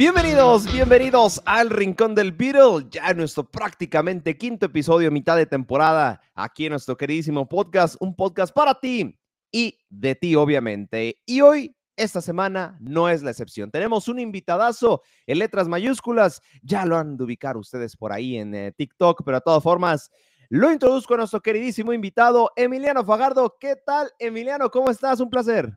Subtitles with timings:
[0.00, 6.22] Bienvenidos, bienvenidos al Rincón del Beatle, ya en nuestro prácticamente quinto episodio, mitad de temporada,
[6.34, 9.20] aquí en nuestro queridísimo podcast, un podcast para ti
[9.52, 11.20] y de ti, obviamente.
[11.26, 13.70] Y hoy, esta semana, no es la excepción.
[13.70, 18.54] Tenemos un invitadazo en letras mayúsculas, ya lo han de ubicar ustedes por ahí en
[18.54, 20.10] eh, TikTok, pero de todas formas,
[20.48, 23.54] lo introduzco a nuestro queridísimo invitado, Emiliano Fagardo.
[23.60, 24.70] ¿Qué tal, Emiliano?
[24.70, 25.20] ¿Cómo estás?
[25.20, 25.76] Un placer.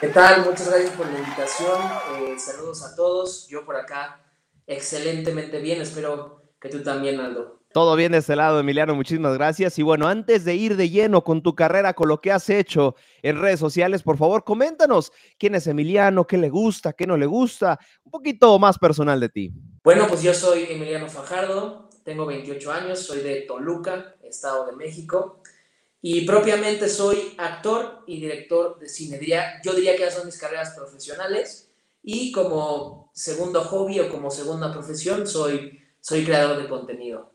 [0.00, 0.46] ¿Qué tal?
[0.46, 1.78] Muchas gracias por la invitación.
[2.16, 3.46] Eh, saludos a todos.
[3.48, 4.22] Yo por acá
[4.66, 5.82] excelentemente bien.
[5.82, 7.60] Espero que tú también, Aldo.
[7.74, 8.94] Todo bien de este lado, Emiliano.
[8.94, 9.78] Muchísimas gracias.
[9.78, 12.94] Y bueno, antes de ir de lleno con tu carrera, con lo que has hecho
[13.20, 17.26] en redes sociales, por favor, coméntanos quién es Emiliano, qué le gusta, qué no le
[17.26, 19.52] gusta, un poquito más personal de ti.
[19.84, 25.42] Bueno, pues yo soy Emiliano Fajardo, tengo 28 años, soy de Toluca, Estado de México.
[26.02, 29.20] Y propiamente soy actor y director de cine.
[29.62, 31.70] yo diría que esas son mis carreras profesionales.
[32.02, 37.30] Y como segundo hobby o como segunda profesión, soy, soy creador de contenido.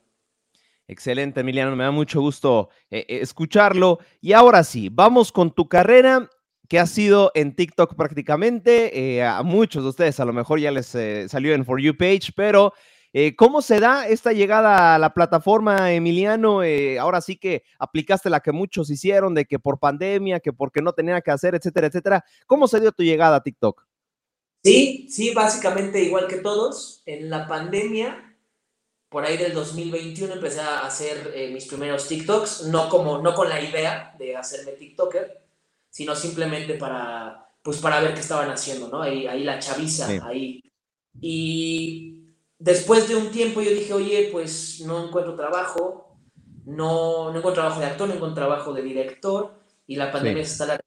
[0.88, 1.75] Excelente, Emiliano.
[1.75, 3.99] Me da mucho gusto eh, eh, escucharlo.
[4.22, 6.29] Y ahora sí, vamos con tu carrera
[6.67, 9.17] que ha sido en TikTok prácticamente.
[9.17, 10.95] Eh, a muchos de ustedes a lo mejor ya les
[11.29, 12.73] salió en For You page, pero
[13.17, 16.63] eh, ¿Cómo se da esta llegada a la plataforma, Emiliano?
[16.63, 20.81] Eh, ahora sí que aplicaste la que muchos hicieron, de que por pandemia, que porque
[20.81, 22.25] no tenía que hacer, etcétera, etcétera.
[22.45, 23.88] ¿Cómo se dio tu llegada a TikTok?
[24.61, 27.03] Sí, sí, básicamente igual que todos.
[27.05, 28.35] En la pandemia,
[29.07, 33.47] por ahí del 2021 empecé a hacer eh, mis primeros TikToks, no, como, no con
[33.47, 35.41] la idea de hacerme TikToker,
[35.89, 39.02] sino simplemente para, pues para ver qué estaban haciendo, ¿no?
[39.02, 40.61] Ahí, ahí la chaviza, ahí.
[41.22, 42.14] Y
[42.66, 46.17] después de un tiempo yo dije, oye, pues no encuentro trabajo,
[46.66, 49.53] no, no encuentro trabajo de actor, no encuentro trabajo de director
[49.85, 50.80] y la pandemia está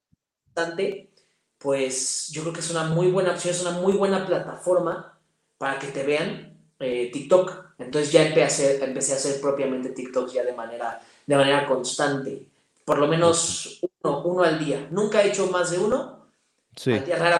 [0.45, 1.13] bastante,
[1.57, 5.17] pues yo creo que es una muy buena opción, es una muy buena plataforma
[5.57, 7.75] para que te vean eh, TikTok.
[7.77, 11.65] Entonces ya empecé a, hacer, empecé a hacer propiamente TikTok ya de manera, de manera
[11.65, 12.45] constante,
[12.83, 14.89] por lo menos uno, uno al día.
[14.91, 16.27] Nunca he hecho más de uno.
[16.75, 16.91] Sí.
[16.91, 17.39] Al día rara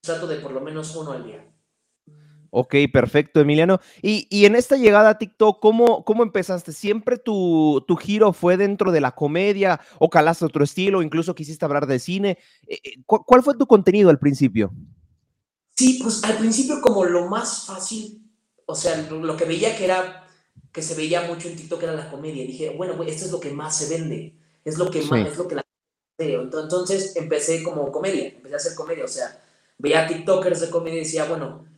[0.00, 1.44] trato de por lo menos uno al día.
[2.56, 3.80] Ok, perfecto, Emiliano.
[4.00, 6.70] Y, en esta llegada a TikTok, ¿cómo, cómo empezaste?
[6.70, 11.02] ¿Siempre tu, giro fue dentro de la comedia o calaste otro estilo?
[11.02, 12.38] Incluso quisiste hablar de cine.
[12.68, 14.72] Eh, eh, ¿Cuál fue tu contenido al principio?
[15.76, 18.22] Sí, pues al principio como lo más fácil,
[18.66, 20.24] o sea, lo que veía que era,
[20.70, 22.44] que se veía mucho en TikTok era la comedia.
[22.44, 24.32] dije, bueno, esto es lo que más se vende,
[24.64, 25.64] es lo que más, es lo que la
[26.18, 29.42] Entonces empecé como comedia, empecé a hacer comedia, o sea,
[29.76, 31.73] veía TikTokers de comedia y decía, bueno,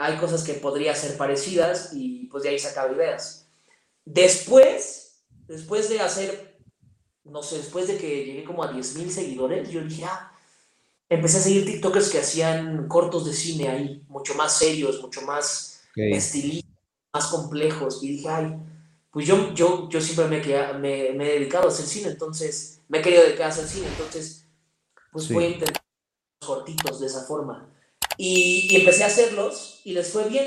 [0.00, 3.46] hay cosas que podría ser parecidas y pues de ahí sacaba ideas.
[4.04, 6.58] Después, después de hacer,
[7.24, 10.32] no sé, después de que llegué como a 10.000 seguidores, yo dije, ah,
[11.08, 15.82] empecé a seguir TikTokers que hacían cortos de cine ahí, mucho más serios, mucho más
[15.94, 16.70] estilistas,
[17.12, 18.02] más complejos.
[18.02, 18.56] Y dije, ay,
[19.10, 20.40] pues yo, yo, yo siempre me,
[20.78, 23.86] me, me, he dedicado a hacer cine, entonces me he querido dedicar a hacer cine,
[23.88, 24.46] entonces
[25.12, 25.82] pues voy a intentar
[26.40, 27.68] cortitos de esa forma.
[28.16, 30.46] Y, empecé a hacerlos y les fue bien,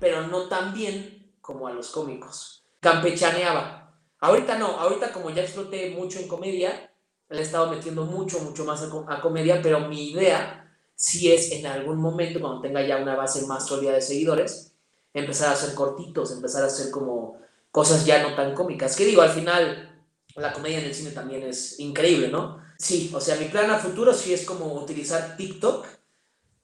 [0.00, 2.64] pero no tan bien como a los cómicos.
[2.80, 3.94] Campechaneaba.
[4.20, 6.92] Ahorita no, ahorita como ya exploté mucho en comedia,
[7.30, 11.66] le he estado metiendo mucho, mucho más a, comedia, pero mi idea sí es en
[11.66, 14.72] algún momento, cuando tenga ya una base más sólida de seguidores,
[15.14, 17.38] empezar a hacer cortitos, empezar a hacer como
[17.70, 18.96] cosas ya no tan cómicas.
[18.96, 19.88] Que digo, al final
[20.36, 22.62] la comedia en el cine también es increíble, ¿no?
[22.78, 25.86] Sí, o sea, mi plan a futuro sí es como utilizar TikTok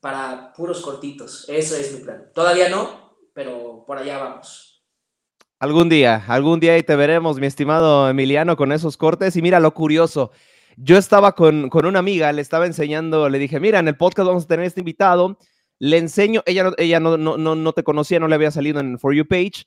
[0.05, 1.47] para puros cortitos.
[1.49, 2.27] Eso es mi plan.
[2.35, 4.85] Todavía no, pero por allá vamos.
[5.59, 9.35] Algún día, algún día ahí te veremos, mi estimado Emiliano, con esos cortes.
[9.35, 10.31] Y mira lo curioso.
[10.77, 14.27] Yo estaba con, con una amiga, le estaba enseñando, le dije, mira, en el podcast
[14.27, 15.39] vamos a tener este invitado.
[15.79, 18.99] Le enseño, ella, ella no, no, no, no te conocía, no le había salido en
[18.99, 19.65] For You page.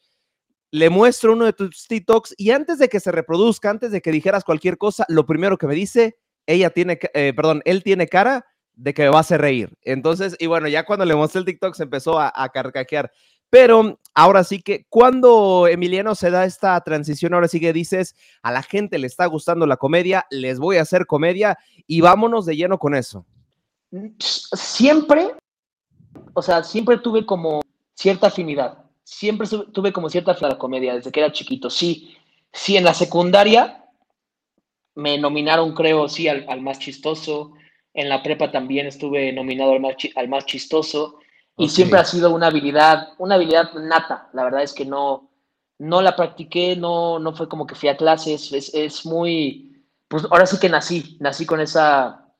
[0.69, 4.11] Le muestro uno de tus TikToks y antes de que se reproduzca, antes de que
[4.11, 8.45] dijeras cualquier cosa, lo primero que me dice, ella tiene, eh, perdón, él tiene cara
[8.77, 9.75] de que me va a hacer reír.
[9.81, 13.11] Entonces, y bueno, ya cuando le mostré el TikTok se empezó a, carcaquear.
[13.49, 18.51] Pero ahora sí que cuando Emiliano se da esta transición, ahora sí que dices, a
[18.51, 21.57] la gente le está gustando la comedia, les voy a hacer comedia
[21.87, 23.25] y vámonos de lleno con eso.
[24.19, 25.31] Siempre,
[26.33, 27.61] o sea, siempre tuve como
[27.93, 31.69] cierta afinidad, siempre tuve como cierta afinidad a la comedia desde que era chiquito.
[31.69, 32.15] Sí,
[32.51, 33.85] sí, en la secundaria
[34.93, 37.53] me nominaron, creo, sí, al más chistoso.
[37.97, 41.17] En la prepa también estuve nominado al más, al más chistoso
[41.57, 44.29] y siempre ha sido una habilidad, una habilidad nata.
[44.33, 45.31] La verdad es que no,
[45.79, 50.25] no la practiqué, no, no fue como que fui a clases, es, es muy, pues
[50.29, 52.31] ahora sí que nací, nací con esa,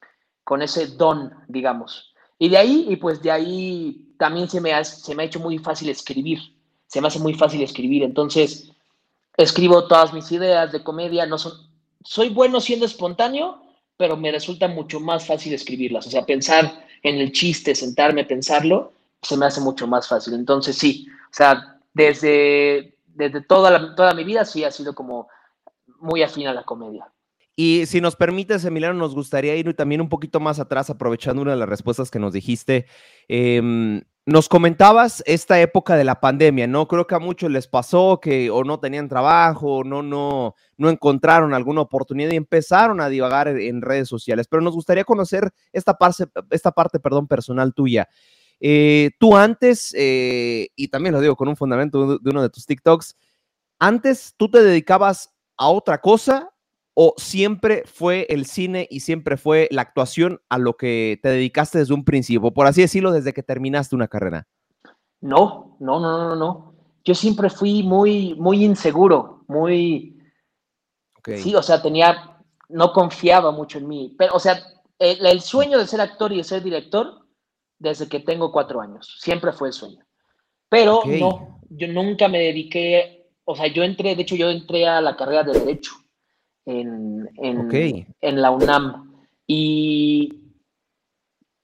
[0.43, 2.13] con ese don, digamos.
[2.37, 5.39] Y de ahí, y pues de ahí también se me, ha, se me ha hecho
[5.39, 6.39] muy fácil escribir,
[6.85, 8.71] se me hace muy fácil escribir, entonces
[9.35, 11.53] escribo todas mis ideas de comedia, no son,
[12.03, 13.63] soy bueno siendo espontáneo,
[13.97, 18.93] pero me resulta mucho más fácil escribirlas, o sea, pensar en el chiste, sentarme, pensarlo,
[19.21, 20.35] se me hace mucho más fácil.
[20.35, 25.27] Entonces sí, o sea, desde, desde toda, toda mi vida sí ha sido como
[25.99, 27.11] muy afín a la comedia.
[27.55, 31.51] Y si nos permites, Emiliano, nos gustaría ir también un poquito más atrás, aprovechando una
[31.51, 32.85] de las respuestas que nos dijiste.
[33.27, 36.85] Em, nos comentabas esta época de la pandemia, ¿no?
[36.85, 40.89] Creo que a muchos les pasó que o no tenían trabajo, o no, no, no
[40.89, 44.49] encontraron alguna oportunidad y empezaron a divagar en redes sociales.
[44.49, 48.09] Pero nos gustaría conocer esta parte, esta parte perdón, personal tuya.
[48.59, 52.65] Eh, tú antes, eh, y también lo digo con un fundamento de uno de tus
[52.65, 53.15] TikToks,
[53.79, 56.49] antes tú te dedicabas a otra cosa
[56.99, 61.77] o siempre fue el cine y siempre fue la actuación a lo que te dedicaste
[61.77, 64.47] desde un principio, por así decirlo, desde que terminaste una carrera?
[65.21, 66.73] No, no, no, no, no.
[67.05, 70.17] Yo siempre fui muy, muy inseguro, muy...
[71.23, 74.15] Sí, o sea, tenía, no confiaba mucho en mí.
[74.17, 74.59] Pero, o sea,
[74.97, 77.27] el, sueño de ser actor y de ser director,
[77.77, 80.03] desde que tengo cuatro años, siempre fue el sueño.
[80.67, 84.99] Pero no, yo nunca me dediqué, o sea, yo entré, de hecho yo entré a
[84.99, 85.91] la carrera de Derecho
[86.67, 87.29] en,
[88.21, 89.23] en, la UNAM.
[89.47, 90.51] Y,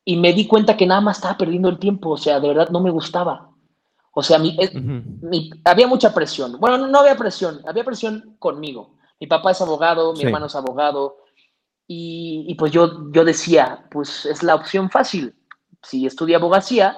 [0.05, 2.69] y me di cuenta que nada más estaba perdiendo el tiempo, o sea, de verdad
[2.69, 3.49] no me gustaba.
[4.13, 4.57] O sea, mi,
[5.65, 6.59] había mucha presión.
[6.59, 8.95] Bueno, no, no, había presión, había presión conmigo.
[9.19, 11.17] Mi papá es abogado, mi hermano es abogado,
[11.87, 15.35] y, y, pues yo, yo decía, pues es la opción fácil.
[15.81, 16.97] Si estudio abogacía,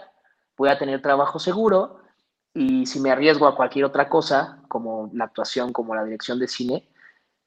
[0.55, 2.01] voy a tener trabajo seguro,
[2.53, 6.47] y si me arriesgo a cualquier otra cosa, como la actuación, como la dirección de
[6.47, 6.87] cine,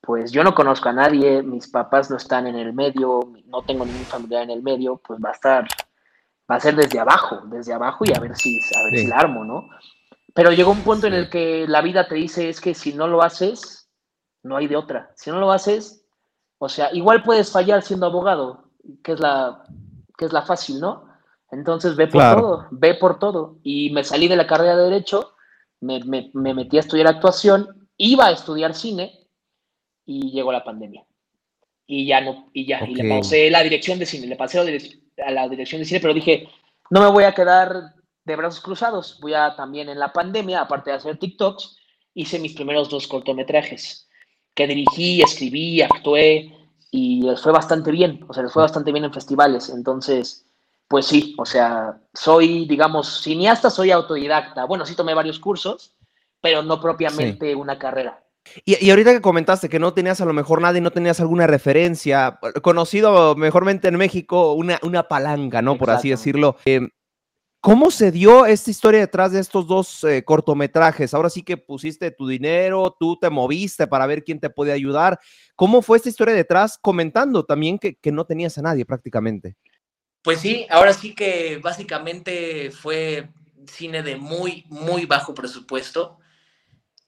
[0.01, 3.85] pues yo no conozco a nadie, mis papás no están en el medio, no tengo
[3.85, 5.69] ningún familiar en el medio, pues va a estar,
[6.51, 9.17] va a ser desde abajo, desde abajo y a ver si, a ver si la
[9.17, 9.69] armo, ¿no?
[10.35, 13.09] Pero llegó un punto en el que la vida te dice es que si no
[13.09, 13.91] lo haces,
[14.43, 15.11] no hay de otra.
[15.17, 16.05] Si no lo haces,
[16.59, 18.71] o sea, igual puedes fallar siendo abogado,
[19.03, 19.65] que es la,
[20.17, 21.09] que es la fácil, ¿no?
[21.51, 23.59] Entonces ve por todo, ve por todo.
[23.63, 25.35] Y me salí de la carrera de Derecho,
[25.81, 29.18] me, me, me metí a estudiar actuación, iba a estudiar cine,
[30.09, 31.05] y llegó la pandemia.
[31.87, 35.31] Y ya no, y ya, y le pasé la dirección de cine, le pasé a
[35.31, 36.49] la dirección de cine, pero dije,
[36.91, 37.95] no me voy a quedar
[38.25, 41.77] de brazos cruzados, voy a también en la pandemia, aparte de hacer TikToks,
[42.15, 44.09] hice mis primeros dos cortometrajes,
[44.55, 46.55] que dirigí, escribí, actué,
[46.91, 50.47] y les fue bastante bien, o sea, les fue bastante bien en festivales, entonces,
[50.89, 55.95] pues sí, o sea, soy, digamos, cineasta, soy autodidacta, bueno, sí tomé varios cursos,
[56.41, 58.23] pero no propiamente una carrera.
[58.65, 61.47] Y, ahorita que comentaste que no tenías a lo mejor nada y no tenías alguna
[61.47, 65.79] referencia, conocido mejormente en México, una, una palanca, ¿no?
[65.79, 66.57] Por así decirlo.
[66.65, 66.91] Em,
[67.61, 71.13] ¿Cómo se dio esta historia detrás de estos dos eh, cortometrajes?
[71.13, 75.19] Ahora sí que pusiste tu dinero, tú te moviste para ver quién te puede ayudar.
[75.57, 76.79] ¿Cómo fue esta historia detrás?
[76.81, 79.57] Comentando también que, que no tenías a nadie prácticamente.
[80.23, 83.29] Pues sí, ahora sí que básicamente fue
[83.67, 86.19] cine de muy, muy bajo presupuesto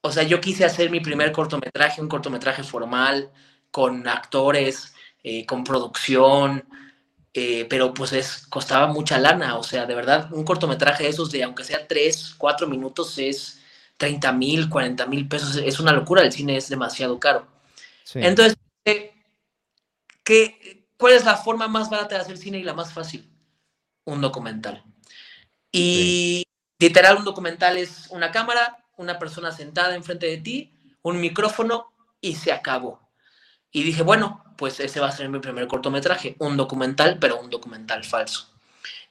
[0.01, 3.31] o sea, yo quise hacer mi primer cortometraje, un cortometraje formal,
[3.69, 4.93] con actores,
[5.23, 6.65] eh, con producción,
[7.33, 11.31] eh, pero pues es, costaba mucha lana, o sea, de verdad, un cortometraje de esos
[11.31, 13.61] de, aunque sea tres, cuatro minutos, es
[13.97, 17.47] 30 mil, 40 mil pesos, es una locura, el cine es demasiado caro.
[18.15, 19.13] Entonces, eh,
[20.23, 23.29] ¿qué, ¿cuál es la forma más barata de hacer cine y la más fácil?
[24.03, 24.83] Un documental.
[25.71, 26.43] Y
[26.79, 32.35] literal, un documental es una cámara, una persona sentada enfrente de ti, un micrófono y
[32.35, 33.11] se acabó.
[33.71, 37.49] Y dije, bueno, pues ese va a ser mi primer cortometraje, un documental, pero un
[37.49, 38.53] documental falso.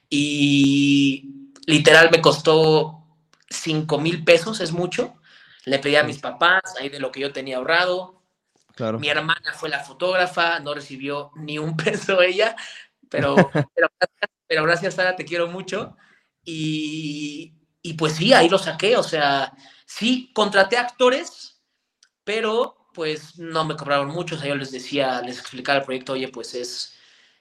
[0.09, 3.03] Y literal me costó
[3.49, 5.15] 5 mil pesos, es mucho.
[5.65, 8.21] Le pedí a mis papás, ahí de lo que yo tenía ahorrado.
[8.75, 8.99] Claro.
[8.99, 12.55] Mi hermana fue la fotógrafa, no recibió ni un peso ella,
[13.09, 13.35] pero,
[13.75, 13.89] pero,
[14.47, 15.97] pero gracias Sara, te quiero mucho.
[16.43, 19.53] Y, y pues sí, ahí lo saqué, o sea,
[19.97, 21.61] sí, contraté actores,
[22.23, 26.13] pero pues no me cobraron mucho, o sea, yo les decía, les explicaba el proyecto,
[26.13, 26.93] oye, pues es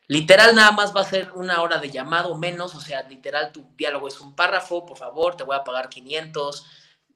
[0.07, 3.66] literal nada más va a ser una hora de llamado menos, o sea, literal tu
[3.76, 6.66] diálogo es un párrafo, por favor, te voy a pagar 500,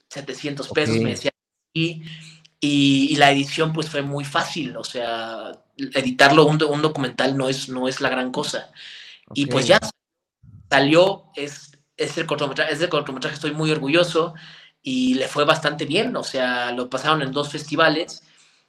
[0.08, 1.30] 700 pesos, me decía,
[1.72, 2.02] y,
[2.60, 7.68] y, la edición pues fue muy fácil, o sea, editarlo un, un documental no es,
[7.68, 8.70] no es la gran cosa.
[9.34, 9.80] Y pues ya
[10.70, 14.34] salió, es es el cortometraje, es el cortometraje, estoy muy orgulloso
[14.86, 18.22] y le fue bastante bien, o sea, lo pasaron en dos festivales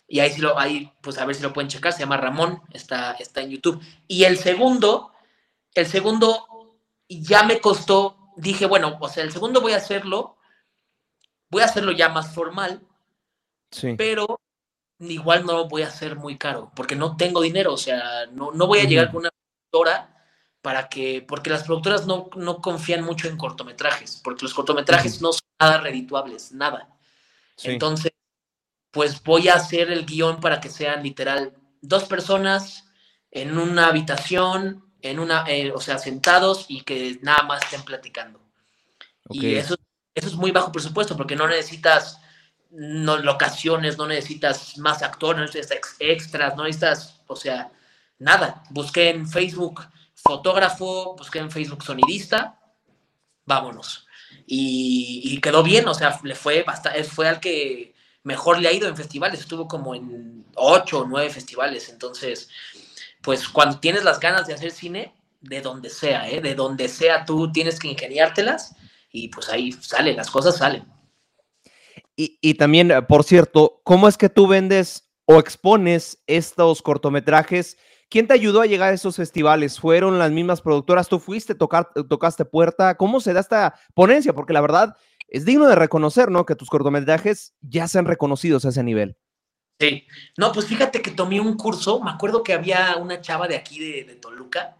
[0.07, 2.61] y ahí sí lo, ahí, pues a ver si lo pueden checar, se llama Ramón,
[2.71, 3.83] está, está en YouTube.
[4.07, 5.11] Y el segundo,
[5.73, 6.79] el segundo
[7.09, 10.37] ya me costó, dije, bueno, o sea, el segundo voy a hacerlo,
[11.49, 12.81] voy a hacerlo ya más formal,
[13.71, 13.95] sí.
[13.97, 14.39] pero
[14.99, 18.53] igual no lo voy a hacer muy caro, porque no tengo dinero, o sea, no,
[18.53, 19.31] no voy a llegar con una
[19.69, 20.14] productora
[20.65, 25.31] para que, porque las productoras no, no confían mucho en cortometrajes, porque los cortometrajes no
[25.31, 26.89] son nada redituables, nada.
[27.61, 28.11] Entonces,
[28.89, 31.53] pues voy a hacer el guion para que sean literal
[31.83, 32.85] dos personas
[33.29, 38.41] en una habitación, en una, eh, o sea, sentados y que nada más estén platicando.
[39.29, 39.75] Y eso,
[40.15, 42.19] eso es muy bajo presupuesto porque no necesitas
[42.71, 47.71] no, locaciones, no necesitas más actores, no necesitas extras, no necesitas, o sea,
[48.17, 48.63] nada.
[48.71, 52.59] Busqué en Facebook fotógrafo, busqué en Facebook sonidista,
[53.45, 54.07] vámonos.
[54.47, 57.93] Y, quedó bien, o sea, le fue bastante, fue al que
[58.23, 62.49] mejor le ha ido en festivales, estuvo como en ocho o nueve festivales, entonces,
[63.21, 66.41] pues cuando tienes las ganas de hacer cine, de donde sea, ¿eh?
[66.41, 68.75] de donde sea tú tienes que ingeniártelas
[69.11, 70.85] y pues ahí salen, las cosas salen.
[72.15, 77.77] Y, y también, por cierto, ¿cómo es que tú vendes o expones estos cortometrajes?
[78.09, 79.79] ¿Quién te ayudó a llegar a esos festivales?
[79.79, 81.09] ¿Fueron las mismas productoras?
[81.09, 82.95] ¿Tú fuiste, tocar, tocaste puerta?
[82.97, 84.33] ¿Cómo se da esta ponencia?
[84.33, 84.95] Porque la verdad,
[85.27, 86.45] es digno de reconocer, ¿no?
[86.45, 89.17] Que tus cortometrajes ya sean reconocidos a ese nivel.
[89.79, 90.07] Sí,
[90.37, 93.79] no, pues fíjate que tomé un curso, me acuerdo que había una chava de aquí
[93.79, 94.77] de, Toluca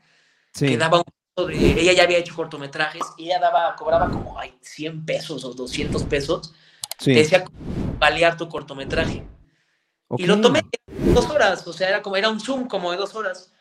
[0.58, 4.40] que daba un curso de, ella ya había hecho cortometrajes y ella daba, cobraba como
[4.40, 6.54] ay, 100 pesos o 200 pesos,
[6.98, 7.14] sí.
[7.14, 7.44] te decía
[8.00, 9.28] balear tu cortometraje.
[10.18, 10.62] Y lo tomé
[11.14, 13.54] dos horas, o sea, era como, era un Zoom como de dos horas.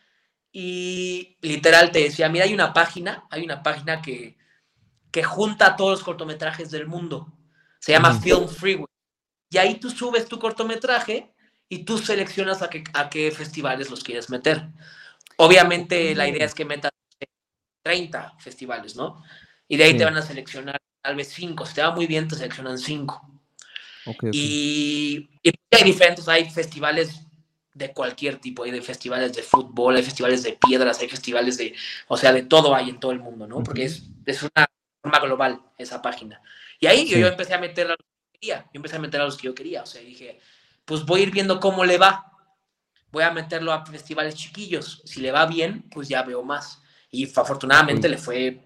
[0.52, 4.36] Y literal te decía, mira, hay una página, hay una página que,
[5.10, 7.32] que junta todos los cortometrajes del mundo.
[7.78, 8.86] Se llama Film Freeway.
[9.50, 11.34] Y ahí tú subes tu cortometraje
[11.68, 14.68] y tú seleccionas a qué, a qué festivales los quieres meter.
[15.36, 16.90] Obviamente la idea es que metas
[17.82, 19.22] 30 festivales, ¿no?
[19.68, 21.66] Y de ahí te van a seleccionar tal vez 5.
[21.66, 23.33] Si te va muy bien, te seleccionan 5.
[24.32, 27.20] Y, y, hay diferentes, hay festivales
[27.74, 31.74] de cualquier tipo, hay de festivales de fútbol, hay festivales de piedras, hay festivales de,
[32.06, 33.62] o sea, de todo hay en todo el mundo, ¿no?
[33.62, 34.66] Porque es, es una
[35.02, 36.40] forma global esa página.
[36.78, 39.24] Y ahí yo, empecé a meter a los que quería, yo empecé a meter a
[39.24, 40.38] los que yo quería, o sea, dije,
[40.84, 42.30] pues voy a ir viendo cómo le va,
[43.10, 46.80] voy a meterlo a festivales chiquillos, si le va bien, pues ya veo más.
[47.10, 48.64] Y afortunadamente le fue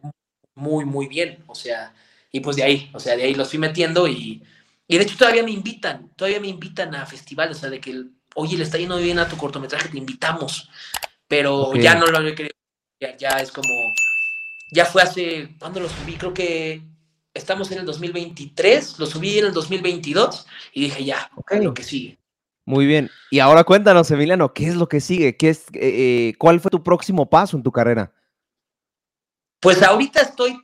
[0.55, 1.95] muy, muy bien, o sea,
[2.31, 4.43] y pues de ahí, o sea, de ahí los fui metiendo y,
[4.89, 8.05] y de hecho todavía me invitan, todavía me invitan a festivales, o sea, de que,
[8.35, 10.71] oye, le está yendo bien a tu cortometraje, te invitamos,
[11.29, 12.57] pero ya no lo había querido,
[12.99, 13.69] ya, ya es como
[14.71, 16.15] ya fue hace, ¿cuándo lo subí?
[16.15, 16.83] Creo que
[17.35, 21.31] estamos en el 2023, lo subí en el 2022 y dije ya,
[21.61, 22.19] lo que sigue.
[22.65, 23.11] Muy bien.
[23.31, 25.37] Y ahora cuéntanos, Emiliano, ¿qué es lo que sigue?
[25.37, 28.13] ¿Qué es, eh, eh, ¿Cuál fue tu próximo paso en tu carrera?
[29.61, 30.61] Pues ahorita estoy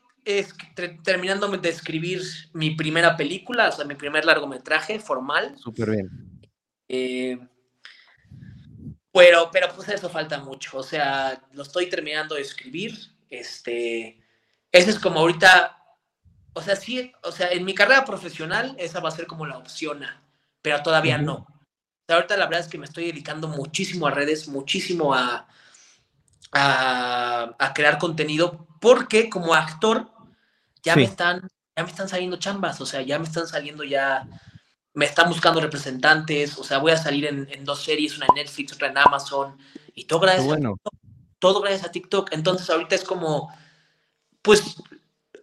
[1.02, 5.56] terminando de escribir mi primera película, o sea, mi primer largometraje formal.
[5.58, 6.10] Súper bien.
[6.88, 7.38] Eh,
[9.12, 12.98] pero, pero pues eso falta mucho, o sea, lo estoy terminando de escribir.
[13.30, 14.20] Este,
[14.72, 15.76] ese es como ahorita,
[16.52, 19.58] o sea, sí, o sea, en mi carrera profesional esa va a ser como la
[19.58, 20.04] opción
[20.62, 21.46] pero todavía no.
[22.08, 25.46] ahorita la verdad es que me estoy dedicando muchísimo a redes, muchísimo a,
[26.52, 30.10] a, crear contenido, porque como actor
[30.84, 34.26] ya me están, ya me están saliendo chambas, o sea, ya me están saliendo ya,
[34.92, 38.72] me están buscando representantes, o sea, voy a salir en, dos series, una en Netflix,
[38.72, 39.56] otra en Amazon,
[39.94, 40.76] y todo gracias bueno
[41.44, 42.32] todo gracias a TikTok.
[42.32, 43.54] Entonces ahorita es como,
[44.40, 44.76] pues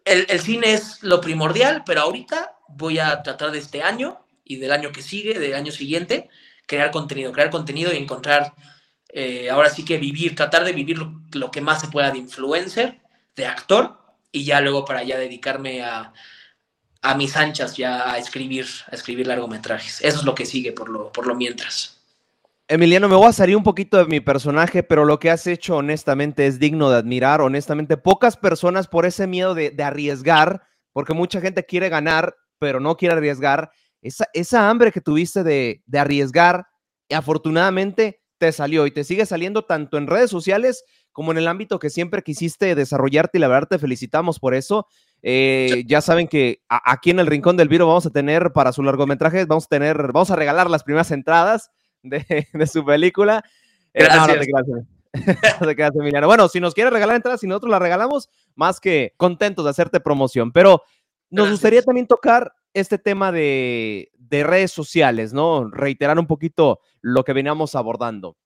[0.03, 4.71] el, cine es lo primordial, pero ahorita voy a tratar de este año y del
[4.71, 6.27] año que sigue, del año siguiente,
[6.65, 8.55] crear contenido, crear contenido y encontrar,
[9.10, 10.98] eh, ahora sí que vivir, tratar de vivir
[11.33, 13.00] lo, que más se pueda de influencer,
[13.36, 14.00] de actor,
[14.31, 16.13] y ya luego para ya dedicarme a,
[17.01, 20.01] a mis anchas, ya a escribir, a escribir largometrajes.
[20.01, 21.97] Eso es lo que sigue por lo, por lo mientras.
[22.67, 25.77] Emiliano, me voy a salir un poquito de mi personaje, pero lo que has hecho
[25.77, 27.41] honestamente es digno de admirar.
[27.41, 30.61] Honestamente, pocas personas por ese miedo de, arriesgar,
[30.93, 33.71] porque mucha gente quiere ganar, pero no quiere arriesgar,
[34.01, 36.65] esa, esa hambre que tuviste de, de arriesgar,
[37.09, 41.79] afortunadamente te salió y te sigue saliendo tanto en redes sociales como en el ámbito
[41.79, 44.87] que siempre quisiste desarrollarte y la verdad te felicitamos por eso.
[45.21, 48.81] Eh, ya saben que aquí en el Rincón del Viro vamos a tener para su
[48.83, 51.71] largometraje, vamos a tener, vamos a regalar las primeras entradas
[52.03, 53.43] de, su película.
[53.93, 54.47] Eh, gracias.
[55.95, 56.27] Emiliano.
[56.27, 59.99] Bueno, si nos quiere regalar entradas, si nosotros la regalamos, más que contentos de hacerte
[59.99, 60.51] promoción.
[60.51, 60.83] Pero
[61.29, 65.69] nos gustaría también tocar este tema de, redes sociales, ¿no?
[65.69, 68.37] Reiterar un poquito lo que veníamos abordando.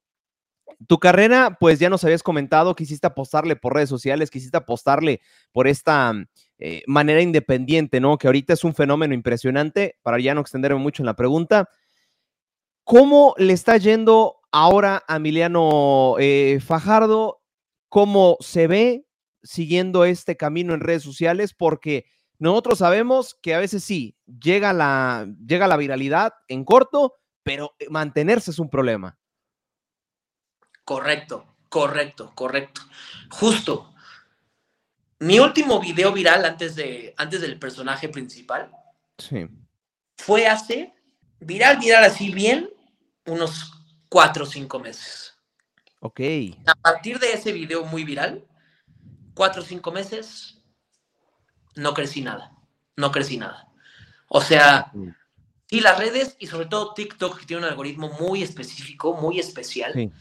[0.88, 5.67] Tu carrera, pues ya nos habías comentado, quisiste apostarle por redes sociales, quisiste apostarle por
[5.67, 6.13] esta
[6.57, 8.17] eh, manera independiente, ¿no?
[8.17, 11.69] Que ahorita es un fenómeno impresionante, para ya no extenderme mucho en la pregunta.
[12.84, 17.41] ¿Cómo le está yendo ahora a Emiliano eh, Fajardo?
[17.89, 19.07] ¿Cómo se ve
[19.43, 21.53] siguiendo este camino en redes sociales?
[21.53, 22.05] Porque
[22.38, 28.51] nosotros sabemos que a veces sí, llega la, llega la viralidad en corto, pero mantenerse
[28.51, 29.17] es un problema.
[30.86, 32.82] Correcto, correcto, correcto.
[33.32, 33.92] Justo.
[35.20, 38.72] Mi último video viral antes, de, antes del personaje principal
[40.18, 40.94] fue hace,
[41.39, 42.70] viral, viral así bien,
[43.25, 43.74] unos
[44.10, 45.34] cuatro o cinco meses.
[46.01, 46.20] Ok.
[46.68, 48.46] A partir de ese video muy viral,
[49.34, 50.62] cuatro o cinco meses,
[51.75, 52.51] no crecí nada.
[52.96, 53.68] No crecí nada.
[54.27, 54.92] O sea,
[55.70, 60.12] y las redes y sobre todo TikTok, que tiene un algoritmo muy específico, muy especial,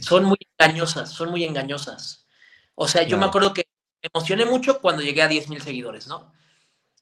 [0.00, 2.26] son muy engañosas, son muy engañosas.
[2.74, 3.66] O sea, yo me acuerdo que
[4.02, 6.32] me emocioné mucho cuando llegué a 10 mil seguidores, ¿no?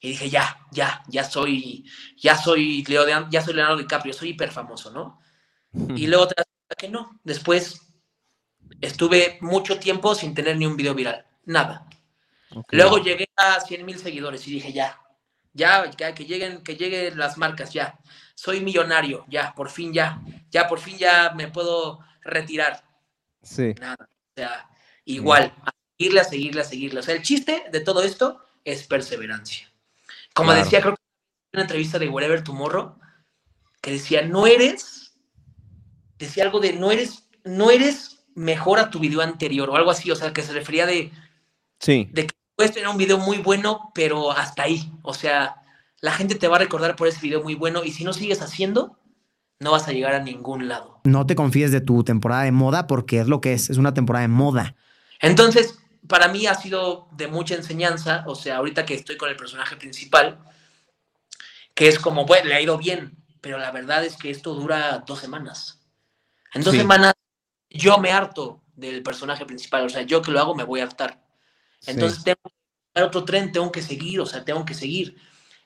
[0.00, 1.84] Y dije, ya, ya, ya soy,
[2.16, 5.20] ya soy, ya soy Leonardo DiCaprio, soy hiper famoso, ¿no?
[5.94, 6.46] Y luego te das
[6.76, 7.20] que no.
[7.22, 7.92] Después
[8.80, 11.86] estuve mucho tiempo sin tener ni un video viral, nada.
[12.70, 14.98] Luego llegué a 100 mil seguidores y dije, ya,
[15.52, 17.98] ya, que lleguen, que lleguen las marcas, ya.
[18.34, 22.84] Soy millonario, ya, por fin ya, ya, por fin ya me puedo retirar.
[23.42, 23.74] Sí.
[23.80, 23.96] Nada.
[24.00, 24.68] O sea,
[25.04, 27.00] igual, a seguirle, a seguirle, a seguirle.
[27.00, 29.72] O sea, el chiste de todo esto es perseverancia.
[30.34, 31.02] Como decía, creo que
[31.52, 32.98] en una entrevista de Wherever Tomorrow,
[33.80, 35.14] que decía, no eres,
[36.18, 40.10] decía algo de, no eres, no eres mejor a tu video anterior o algo así,
[40.10, 41.10] o sea, que se refería de,
[41.80, 42.08] sí.
[42.12, 44.92] de que puedes tener un video muy bueno, pero hasta ahí.
[45.02, 45.56] O sea,
[46.00, 48.42] la gente te va a recordar por ese video muy bueno y si no sigues
[48.42, 48.99] haciendo,
[49.60, 51.00] no vas a llegar a ningún lado.
[51.04, 53.94] No te confíes de tu temporada de moda porque es lo que es, es una
[53.94, 54.74] temporada de moda.
[55.20, 59.36] Entonces, para mí ha sido de mucha enseñanza, o sea, ahorita que estoy con el
[59.36, 60.38] personaje principal,
[61.74, 65.04] que es como, bueno, le ha ido bien, pero la verdad es que esto dura
[65.06, 65.80] dos semanas.
[66.54, 67.14] En dos semanas
[67.68, 70.84] yo me harto del personaje principal, o sea, yo que lo hago me voy a
[70.84, 71.22] hartar.
[71.86, 72.40] Entonces tengo
[72.94, 75.16] que otro tren, tengo que seguir, o sea, tengo que seguir.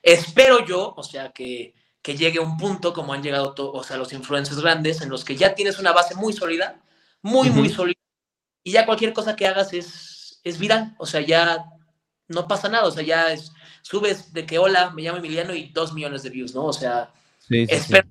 [0.03, 1.73] Espero yo, o sea, que,
[2.05, 5.35] que llegue un punto como han llegado o sea, los influencers grandes, en los que
[5.35, 6.79] ya tienes una base muy sólida,
[7.23, 7.99] muy, muy sólida,
[8.63, 11.65] y ya cualquier cosa que hagas es, es viral, o sea, ya
[12.27, 15.69] no pasa nada, o sea, ya es, subes de que hola, me llamo Emiliano y
[15.69, 16.65] dos millones de views, ¿no?
[16.65, 17.11] O sea,
[17.49, 18.07] espero.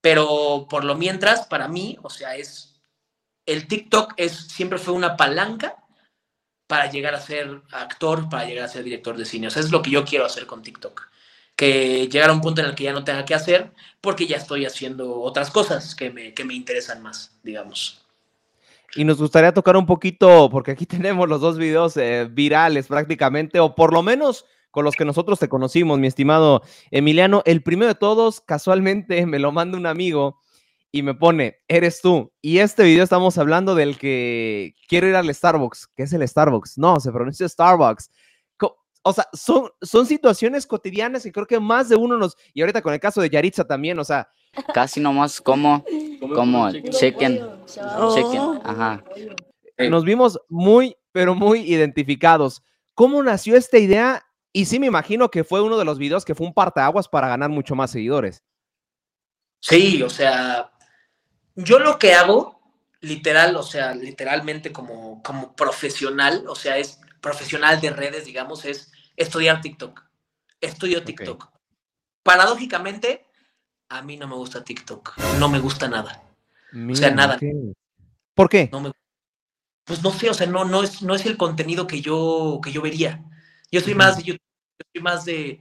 [0.00, 2.80] Pero por lo mientras, para mí, o sea, es,
[3.44, 5.76] el TikTok es, siempre fue una palanca
[6.66, 9.48] para llegar a ser actor, para llegar a ser director de cine.
[9.48, 11.10] O sea, es lo que yo quiero hacer con TikTok.
[11.56, 14.36] Que llegar a un punto en el que ya no tenga que hacer porque ya
[14.36, 18.06] estoy haciendo otras cosas que me, que me interesan más, digamos.
[18.94, 23.58] Y nos gustaría tocar un poquito, porque aquí tenemos los dos videos eh, virales prácticamente,
[23.60, 27.42] o por lo menos con los que nosotros te conocimos, mi estimado Emiliano.
[27.46, 30.38] El primero de todos, casualmente, me lo manda un amigo
[30.92, 32.32] y me pone, eres tú.
[32.40, 35.88] Y este video estamos hablando del que quiero ir al Starbucks.
[35.96, 36.78] ¿Qué es el Starbucks?
[36.78, 38.10] No, se pronuncia Starbucks.
[39.08, 42.36] O sea, son, son situaciones cotidianas y creo que más de uno nos...
[42.52, 44.28] Y ahorita con el caso de Yaritza también, o sea...
[44.74, 45.84] Casi nomás como,
[46.34, 47.40] como chicken.
[47.66, 49.04] Chicken, ajá.
[49.78, 52.64] Nos vimos muy, pero muy identificados.
[52.94, 54.26] ¿Cómo nació esta idea?
[54.52, 57.28] Y sí me imagino que fue uno de los videos que fue un parteaguas para
[57.28, 58.42] ganar mucho más seguidores.
[59.60, 60.72] Sí, o sea,
[61.54, 62.60] yo lo que hago,
[63.02, 68.90] literal, o sea, literalmente como, como profesional, o sea, es profesional de redes, digamos, es
[69.16, 70.02] estudiar TikTok.
[70.60, 71.50] Estudio TikTok.
[72.22, 73.26] Paradójicamente,
[73.88, 75.18] a mí no me gusta TikTok.
[75.38, 76.22] No me gusta nada.
[76.72, 77.38] o sea, nada.
[78.34, 78.70] ¿Por qué?
[79.84, 82.72] pues no sé, o sea, no, no, es, no es el contenido que yo, que
[82.72, 83.22] yo vería.
[83.70, 84.42] Yo soy más de YouTube,
[84.78, 85.60] yo soy más de,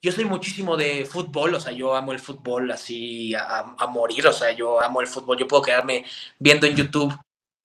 [0.00, 4.32] yo soy muchísimo de fútbol, o sea, yo amo el fútbol así a, morir, o
[4.32, 6.04] sea, yo amo el fútbol, yo puedo quedarme
[6.38, 7.18] viendo en YouTube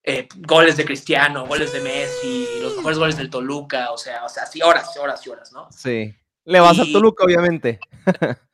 [0.09, 4.29] eh, goles de Cristiano, goles de Messi, los mejores goles del Toluca, o sea, o
[4.29, 5.69] sea, así horas, horas y horas, ¿no?
[5.71, 6.13] Sí.
[6.45, 7.79] Le vas a Toluca, obviamente.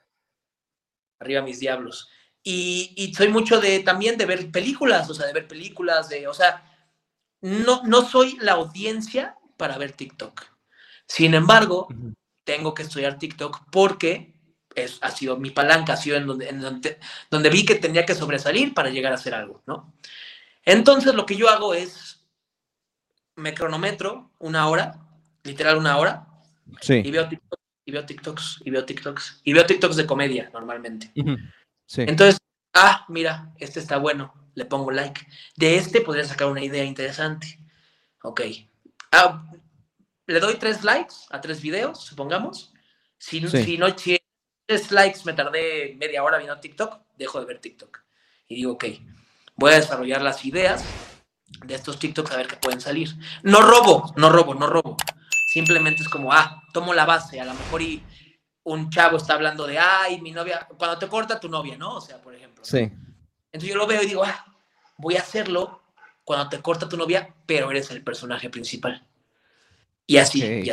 [1.20, 2.10] arriba mis diablos.
[2.44, 6.28] Y, y, soy mucho de también de ver películas, o sea, de ver películas, de,
[6.28, 6.64] o sea,
[7.42, 10.44] no, no soy la audiencia para ver TikTok.
[11.08, 11.88] Sin embargo,
[12.44, 14.36] tengo que estudiar TikTok porque
[14.76, 17.00] es, ha sido mi palanca, ha sido en donde, en donde,
[17.32, 19.94] donde, vi que tenía que sobresalir para llegar a hacer algo, ¿no?
[20.66, 22.28] Entonces lo que yo hago es,
[23.36, 25.00] me cronometro una hora,
[25.44, 26.28] literal una hora,
[26.82, 27.02] sí.
[27.06, 31.12] y veo TikToks, y veo TikToks, y veo TikToks, y veo TikToks de comedia normalmente.
[31.86, 32.02] Sí.
[32.02, 32.40] Entonces,
[32.74, 34.34] ah, mira, este está bueno.
[34.56, 35.22] le pongo like.
[35.56, 37.60] De este podría sacar una idea interesante.
[38.24, 38.42] Ok.
[39.12, 39.46] Ah,
[40.26, 42.74] le doy tres likes a tres videos, supongamos.
[43.18, 44.18] Si, si no, si
[44.66, 48.00] tres likes me tardé media hora viendo TikTok, dejo de ver TikTok.
[48.48, 48.86] Y digo, ok,
[49.56, 50.84] voy a desarrollar las ideas
[51.66, 53.10] de estos TikToks a ver qué pueden salir.
[53.44, 54.98] No robo, no robo, no robo.
[55.48, 58.04] Simplemente es como, ah, tomo la base, a lo mejor y
[58.64, 61.96] un chavo está hablando de, ay, mi novia, cuando te corta tu novia, ¿no?
[61.96, 62.66] O sea, por ejemplo.
[62.66, 62.80] Sí.
[63.52, 64.46] Entonces yo lo veo y digo, ah,
[64.98, 65.82] voy a hacerlo
[66.24, 69.06] cuando te corta tu novia, pero eres el personaje principal.
[70.08, 70.72] Y así,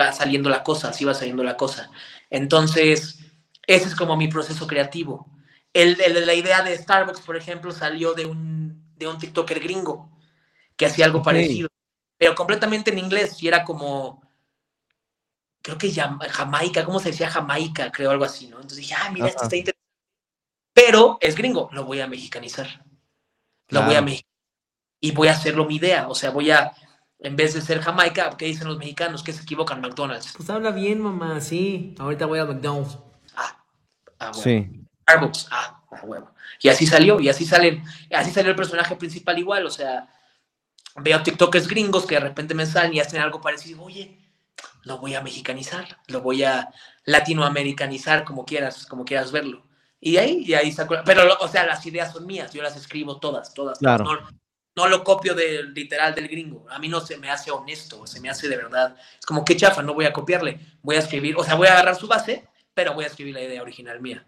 [0.00, 1.90] va saliendo la cosa, así va saliendo la cosa.
[2.30, 3.18] Entonces,
[3.66, 5.30] ese es como mi proceso creativo.
[5.78, 10.10] El, la idea de Starbucks, por ejemplo, salió de un, de un TikToker gringo
[10.76, 11.68] que hacía algo parecido,
[12.16, 14.22] pero completamente en inglés y era como,
[15.62, 17.92] creo que Jamaica, ¿cómo se decía Jamaica?
[17.92, 18.56] Creo algo así, ¿no?
[18.56, 19.86] Entonces dije, ah, mira, esto está interesante.
[20.74, 22.84] Pero es gringo, lo voy a mexicanizar.
[23.68, 24.28] Lo voy a mexicanizar.
[25.00, 26.72] Y voy a hacerlo mi idea, o sea, voy a,
[27.20, 29.22] en vez de ser Jamaica, ¿qué dicen los mexicanos?
[29.22, 30.32] Que se equivocan, McDonald's.
[30.36, 31.94] Pues habla bien, mamá, sí.
[32.00, 32.98] Ahorita voy a McDonald's.
[33.36, 33.64] Ah,
[34.18, 34.42] ah bueno.
[34.42, 34.87] Sí.
[35.08, 36.32] Starbucks, ah, ah, bueno.
[36.60, 40.08] Y así salió, y así salen, así salió el personaje principal igual, o sea,
[40.96, 44.18] veo TikTokers gringos que de repente me salen y hacen algo parecido, oye,
[44.84, 46.68] lo voy a mexicanizar, lo voy a
[47.04, 49.64] latinoamericanizar, como quieras, como quieras verlo.
[50.00, 53.18] Y ahí, y ahí saco, pero, o sea, las ideas son mías, yo las escribo
[53.18, 53.78] todas, todas.
[53.78, 54.04] Claro.
[54.76, 56.64] No, lo copio del literal del gringo.
[56.70, 58.94] A mí no se me hace honesto, se me hace de verdad.
[59.18, 60.60] Es como que chafa, no voy a copiarle.
[60.82, 63.42] Voy a escribir, o sea, voy a agarrar su base, pero voy a escribir la
[63.42, 64.24] idea original mía.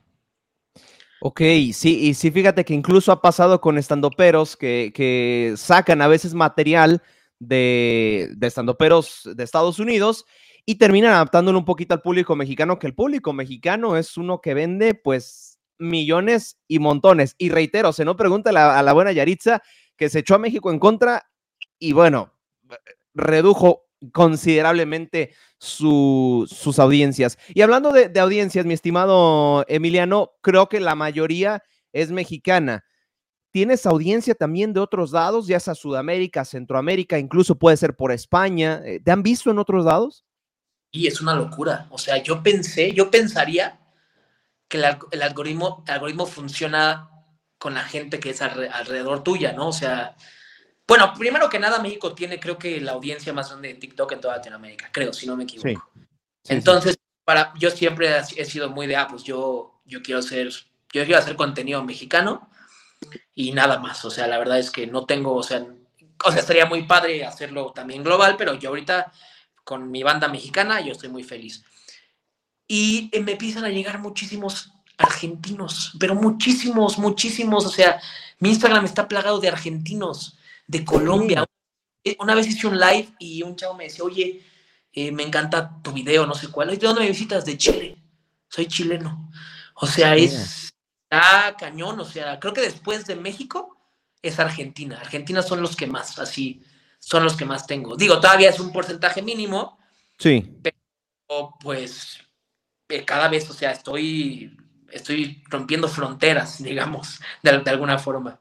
[1.22, 1.40] Ok,
[1.72, 6.33] sí, y sí, fíjate que incluso ha pasado con estandoperos que, que sacan a veces
[6.33, 7.02] material
[7.38, 10.24] de, de estandoperos de Estados Unidos
[10.64, 14.54] y terminan adaptándolo un poquito al público mexicano, que el público mexicano es uno que
[14.54, 17.35] vende pues millones y montones.
[17.38, 19.62] Y reitero, se no pregunta a la, buena Yaritza
[19.96, 21.28] que se echó a México en contra
[21.78, 22.33] y bueno,
[23.14, 27.38] redujo considerablemente sus audiencias.
[27.48, 32.84] Y hablando de, de, audiencias, mi estimado Emiliano, creo que la mayoría es mexicana.
[33.52, 38.80] ¿Tienes audiencia también de otros lados, ya sea Sudamérica, Centroamérica, incluso puede ser por España?
[38.84, 40.24] Eh, ¿Te han visto en otros lados?
[40.92, 41.86] Y es una locura.
[41.90, 43.80] O sea, yo pensé, yo pensaría
[44.68, 47.10] que el, algoritmo, algoritmo funciona
[47.58, 49.68] con la gente que es alrededor tuya, ¿no?
[49.68, 50.16] O sea,
[50.90, 54.20] bueno, primero que nada, México tiene, creo que la audiencia más grande de TikTok en
[54.20, 55.88] toda Latinoamérica, creo, si no me equivoco.
[56.48, 60.48] Entonces, para, yo siempre he sido muy de, ah, pues yo, yo quiero ser,
[60.92, 62.50] yo quiero hacer contenido mexicano
[63.37, 64.05] y nada más.
[64.05, 65.64] O sea, la verdad es que no tengo, o sea,
[66.24, 69.12] o sea, estaría muy padre hacerlo también global, pero yo ahorita
[69.62, 71.62] con mi banda mexicana, yo estoy muy feliz.
[72.66, 77.64] Y me empiezan a llegar muchísimos argentinos, pero muchísimos, muchísimos.
[77.64, 78.00] O sea,
[78.40, 80.37] mi Instagram está plagado de argentinos,
[80.70, 81.44] de Colombia.
[82.04, 84.42] Eh, una vez hice un live y un chavo me decía, oye,
[84.92, 86.70] eh, me encanta tu video, no sé cuál.
[86.70, 87.44] ¿De dónde me visitas?
[87.44, 87.96] De Chile.
[88.48, 89.30] Soy chileno.
[89.74, 90.70] O sea, es
[91.11, 91.98] está cañón.
[92.00, 93.76] O sea, creo que después de México
[94.22, 94.98] es Argentina.
[95.00, 96.62] Argentina son los que más, así,
[96.98, 97.96] son los que más tengo.
[97.96, 99.78] Digo, todavía es un porcentaje mínimo.
[100.18, 100.59] Sí.
[100.62, 102.18] Pero pues
[102.88, 104.56] eh, cada vez, o sea, estoy,
[104.90, 108.40] estoy rompiendo fronteras, digamos, de, alguna forma.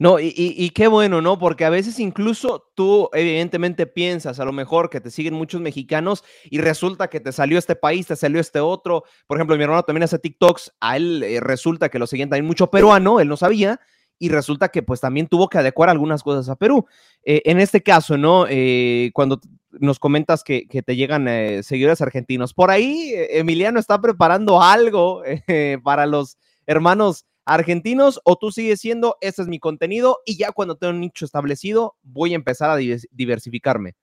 [0.00, 1.40] No, y, qué bueno, ¿no?
[1.40, 6.22] Porque a veces incluso tú evidentemente piensas a lo mejor que te siguen muchos mexicanos
[6.44, 9.02] y resulta que te salió este país, te salió este otro.
[9.26, 12.46] Por ejemplo, mi hermano también hace TikToks, a él eh, resulta que lo siguen también
[12.46, 13.80] mucho peruano, él no sabía,
[14.20, 16.86] y resulta que pues también tuvo que adecuar algunas cosas a Perú.
[17.24, 18.46] Eh, en este caso, ¿no?
[18.48, 21.26] Eh, cuando nos comentas que, te llegan
[21.64, 25.22] seguidores argentinos, por ahí Emiliano está preparando algo
[25.82, 30.76] para los hermanos argentinos o tú sigues siendo, este es mi contenido y ya cuando
[30.76, 33.96] tengo un nicho establecido voy a empezar a diversificarme.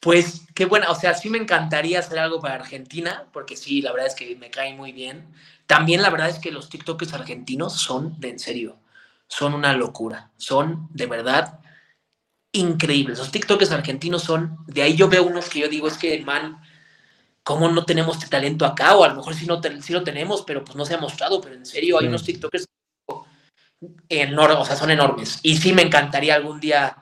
[0.00, 3.92] Pues qué buena, o sea, sí me encantaría hacer algo para Argentina, porque sí, la
[3.92, 5.32] verdad es que me cae muy bien.
[5.66, 8.78] También la verdad es que los TikTokers argentinos son de en serio,
[9.28, 11.60] son una locura, son de verdad
[12.52, 13.18] increíbles.
[13.18, 16.60] Los TikTokers argentinos son, de ahí yo veo unos que yo digo, es que, man,
[17.50, 18.96] ¿cómo no tenemos este talento acá?
[18.96, 21.40] O a lo mejor sí, no sí lo tenemos, pero pues no se ha mostrado,
[21.40, 22.64] pero en serio hay unos TikTokers
[24.08, 25.40] enormes, o sea, son enormes.
[25.42, 26.96] Y sí me encantaría algún día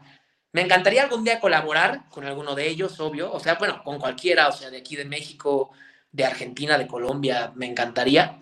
[0.53, 4.49] me encantaría algún día colaborar con alguno de ellos, obvio, o sea, bueno, con cualquiera,
[4.49, 5.71] o sea, de aquí de México,
[6.11, 8.41] de Argentina, de Colombia, me encantaría.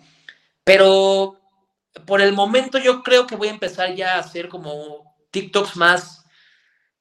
[0.63, 1.41] Pero
[2.05, 6.25] por el momento yo creo que voy a empezar ya a hacer como TikToks más,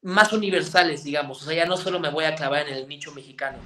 [0.03, 1.43] más universales, digamos.
[1.43, 3.59] O sea, ya no solo me voy a clavar en el nicho mexicano,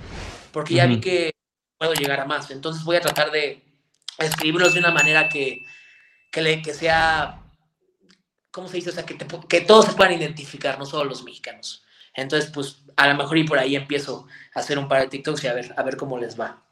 [0.53, 1.33] porque ya vi que
[1.79, 2.51] puedo llegar a más.
[2.51, 3.63] Entonces voy a tratar de
[4.19, 5.65] escribirlos de una manera que,
[6.31, 7.41] que, le, que sea
[8.51, 8.91] ¿cómo se dice?
[8.91, 11.85] O sea, que, te que todos se puedan identificar, no solo los mexicanos.
[12.15, 15.45] Entonces, pues a lo mejor y por ahí empiezo a hacer un par de TikToks
[15.45, 16.63] y a ver, a ver cómo les va.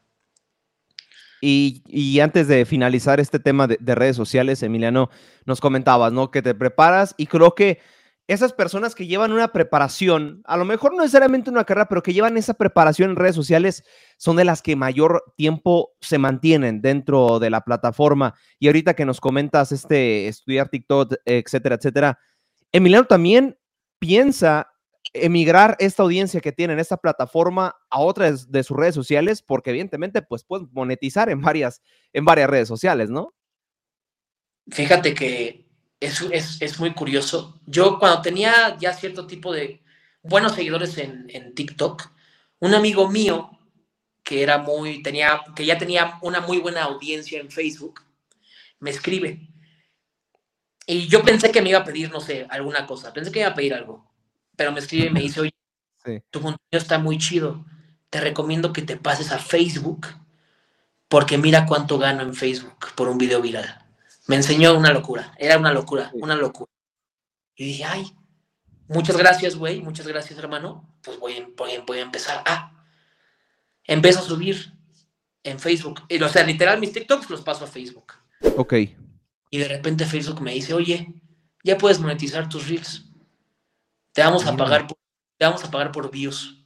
[1.41, 5.09] Y, y antes de finalizar este tema de, de redes sociales, Emiliano,
[5.45, 6.33] nos comentabas, ¿no?
[6.33, 7.81] Que te preparas y creo que
[8.29, 12.13] esas personas que llevan una preparación, a lo mejor no necesariamente una carrera, pero que
[12.13, 13.85] llevan esa preparación en redes sociales,
[14.19, 18.35] son de las que mayor tiempo se mantienen dentro de la plataforma.
[18.59, 22.19] Y ahorita que nos comentas este estudiar TikTok, etcétera, etcétera,
[22.71, 23.59] Emiliano también
[23.99, 24.71] piensa
[25.15, 29.71] emigrar esta audiencia que tiene en esta plataforma a otras de sus redes sociales, porque
[29.71, 31.81] evidentemente pues pueden monetizar en varias,
[32.13, 33.33] en varias redes sociales, ¿no?
[34.71, 35.68] Fíjate que
[36.01, 37.61] es, es, es muy curioso.
[37.67, 39.83] Yo cuando tenía ya cierto tipo de
[40.23, 42.11] buenos seguidores en, en TikTok,
[42.61, 43.51] un amigo mío
[44.23, 48.03] que era muy, tenía, que ya tenía una muy buena audiencia en Facebook,
[48.79, 49.49] me escribe.
[50.87, 53.13] Y yo pensé que me iba a pedir, no sé, alguna cosa.
[53.13, 54.11] Pensé que iba a pedir algo.
[54.57, 55.51] Pero me escribe y me dice, oye,
[56.05, 56.21] Sí.
[56.31, 57.65] tu contenido está muy chido.
[58.09, 60.07] Te recomiendo que te pases a Facebook
[61.09, 63.85] porque mira cuánto gano en Facebook por un video viral.
[64.29, 66.71] Me enseñó una locura, era una locura, una locura.
[67.57, 68.13] Y dije, ay,
[68.89, 70.95] muchas gracias, güey, muchas gracias, hermano.
[71.03, 72.43] Pues voy, a- voy, a- voy a empezar.
[72.47, 72.73] Ah,
[73.85, 74.73] empiezo a subir
[75.43, 76.03] en Facebook.
[76.25, 78.13] O sea, literal, mis TikToks los paso a Facebook.
[78.57, 78.75] Ok.
[79.51, 81.13] Y de repente Facebook me dice, oye,
[81.65, 83.07] ya puedes monetizar tus reels.
[84.13, 84.99] Te vamos a pagar por,
[85.39, 86.65] te vamos a pagar por views.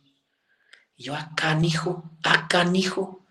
[0.97, 3.22] Y yo, acá, canijo, acá, canijo.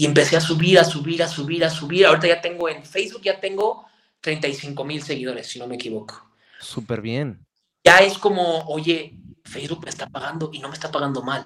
[0.00, 2.06] Y empecé a subir, a subir, a subir, a subir.
[2.06, 3.84] Ahorita ya tengo en Facebook, ya tengo
[4.22, 6.26] 35 mil seguidores, si no me equivoco.
[6.58, 7.46] Súper bien.
[7.84, 11.44] Ya es como, oye, Facebook me está pagando y no me está pagando mal.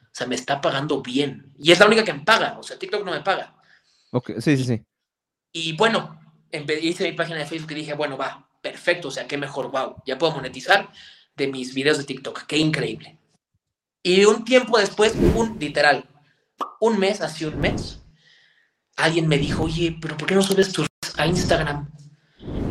[0.00, 1.52] O sea, me está pagando bien.
[1.56, 2.58] Y es la única que me paga.
[2.58, 3.54] O sea, TikTok no me paga.
[4.10, 4.82] Ok, sí, sí, sí.
[5.52, 6.18] Y bueno,
[6.80, 10.02] hice mi página de Facebook y dije, bueno, va, perfecto, o sea, qué mejor, wow,
[10.04, 10.90] ya puedo monetizar
[11.36, 13.16] de mis videos de TikTok, qué increíble.
[14.02, 16.08] Y un tiempo después, un literal,
[16.80, 18.00] un mes, así un mes,
[18.96, 21.90] alguien me dijo, oye, pero ¿por qué no subes tus a Instagram?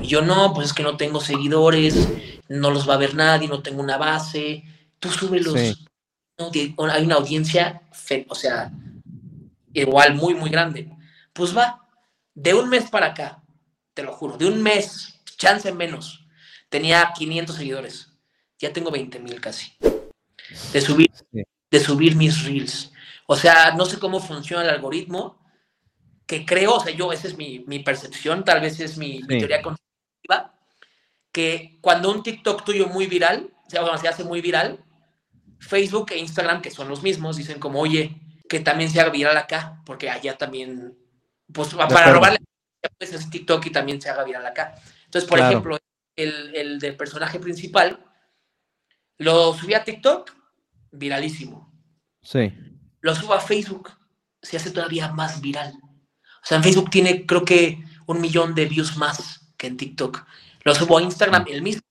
[0.02, 2.08] Y yo, no, pues es que no tengo seguidores,
[2.50, 4.64] no los va a ver nadie, no tengo una base,
[5.00, 5.60] tú súbelos.
[5.60, 5.86] Sí.
[6.92, 7.84] Hay una audiencia,
[8.28, 8.72] o sea,
[9.74, 10.90] igual muy, muy grande.
[11.34, 11.88] Pues va,
[12.34, 13.44] de un mes para acá,
[13.94, 16.26] te lo juro, de un mes, chance menos,
[16.70, 18.08] tenía 500 seguidores.
[18.60, 19.74] Ya tengo 20 mil casi.
[20.74, 21.44] De subir, Sí.
[21.72, 22.91] de subir mis reels.
[23.32, 25.42] O sea, no sé cómo funciona el algoritmo,
[26.28, 29.62] que creo, o sea, yo, esa es mi, mi percepción, tal vez es mi, teoría
[29.62, 30.60] conspirativa,
[31.32, 34.84] que cuando un TikTok tuyo muy viral, o sea, cuando se hace muy viral,
[35.60, 39.38] Facebook e Instagram, que son los mismos, dicen como, oye, que también se haga viral
[39.38, 40.98] acá, porque allá también,
[41.54, 42.40] pues para robarle,
[42.98, 44.76] pues es TikTok y también se haga viral acá.
[45.06, 45.52] Entonces, por Claro.
[45.52, 45.78] ejemplo,
[46.18, 47.98] el, el del personaje principal,
[49.20, 50.30] lo subí a TikTok,
[50.92, 51.72] viralísimo.
[52.22, 52.71] Sí.
[53.02, 53.92] Lo subo a Facebook,
[54.42, 55.74] se hace todavía más viral.
[56.42, 60.26] O sea, en Facebook tiene creo que un millón de views más que en TikTok.
[60.64, 61.82] Lo subo a Instagram, el mismo,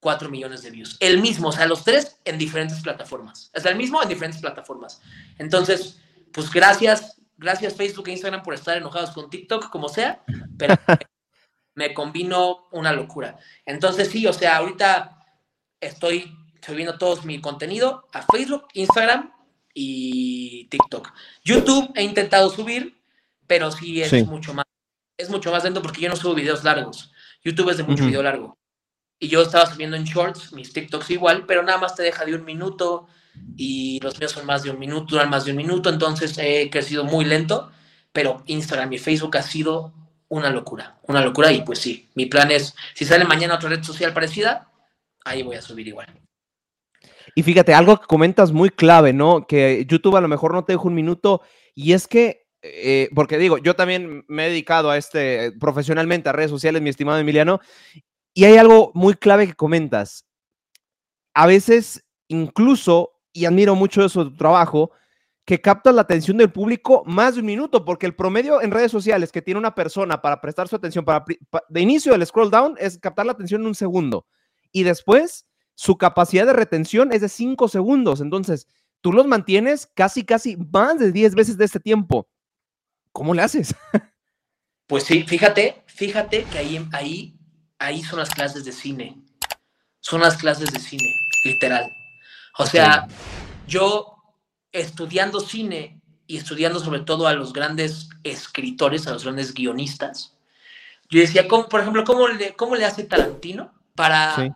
[0.00, 0.96] 4 millones de views.
[1.00, 3.50] El mismo, o sea, los tres en diferentes plataformas.
[3.52, 5.00] Es el mismo en diferentes plataformas.
[5.38, 6.00] Entonces,
[6.32, 10.24] pues gracias, gracias Facebook e Instagram por estar enojados con TikTok, como sea,
[10.58, 10.74] pero
[11.74, 13.38] me combino una locura.
[13.64, 15.24] Entonces, sí, o sea, ahorita
[15.80, 19.32] estoy subiendo todo mi contenido a Facebook, Instagram
[19.74, 21.12] y TikTok.
[21.44, 22.98] YouTube he intentado subir,
[23.46, 24.24] pero sí es Sí.
[24.24, 24.66] mucho más,
[25.16, 27.12] es mucho más lento porque yo no subo videos largos.
[27.44, 28.56] YouTube es de mucho video largo.
[29.18, 32.34] Y yo estaba subiendo en shorts, mis TikToks igual, pero nada más te deja de
[32.34, 33.06] un minuto
[33.56, 36.68] y los míos son más de un minuto, duran más de un minuto, entonces he
[36.70, 37.70] crecido muy lento,
[38.12, 39.94] pero Instagram y Facebook ha sido
[40.28, 43.82] una locura, una locura y pues sí, mi plan es, si sale mañana otra red
[43.82, 44.70] social parecida,
[45.24, 46.08] ahí voy a subir igual.
[47.34, 49.46] Y fíjate, algo que comentas muy clave, ¿no?
[49.46, 51.42] Que YouTube a lo mejor no te deja un minuto
[51.74, 56.32] y es que, eh, porque digo, yo también me he dedicado a este profesionalmente a
[56.32, 57.60] redes sociales, mi estimado Emiliano,
[58.34, 60.26] y hay algo muy clave que comentas.
[61.34, 64.90] A veces, incluso, y admiro mucho eso de tu trabajo,
[65.44, 68.92] que captas la atención del público más de un minuto, porque el promedio en redes
[68.92, 72.24] sociales que tiene una persona para prestar su atención, para, pri- pa- de inicio del
[72.24, 74.26] scroll down, es captar la atención en un segundo.
[74.70, 78.20] Y después, su capacidad de retención es de 5 segundos.
[78.20, 78.66] Entonces,
[79.00, 82.28] tú los mantienes casi, casi más de 10 veces de este tiempo.
[83.12, 83.74] ¿Cómo le haces?
[84.88, 87.34] Pues sí, fíjate, fíjate que ahí, ahí,
[87.78, 89.16] ahí son las clases de cine.
[90.00, 91.14] Son las clases de cine,
[91.46, 91.90] literal.
[92.58, 93.08] O sea,
[93.66, 94.18] yo
[94.70, 100.36] estudiando cine y estudiando sobre todo a los grandes escritores, a los grandes guionistas,
[101.08, 104.54] yo decía, ¿cómo, por ejemplo, ¿cómo le, cómo le hace Tarantino para,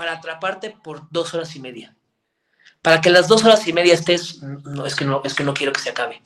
[0.00, 1.94] para atraparte por dos horas y media?
[2.80, 5.52] Para que las dos horas y media estés, no, es que no, es que no
[5.52, 6.22] quiero que se acabe.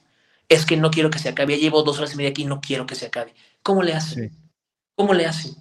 [0.49, 1.57] Es que no quiero que se acabe.
[1.57, 3.35] Ya llevo dos horas y media aquí y no quiero que se acabe.
[3.65, 4.31] ¿Cómo le hacen?
[4.95, 5.57] ¿Cómo le hacen?